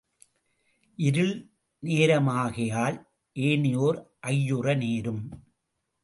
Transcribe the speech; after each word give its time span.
இருள் 0.97 1.33
நேரமாகையால் 1.83 2.97
ஏனையோர் 3.35 3.99
ஐயுற 4.27 4.75
நேரும். 4.77 5.21